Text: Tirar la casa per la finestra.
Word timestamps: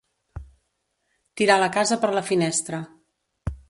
Tirar 1.41 1.59
la 1.67 1.71
casa 1.79 2.01
per 2.07 2.13
la 2.19 2.27
finestra. 2.35 2.85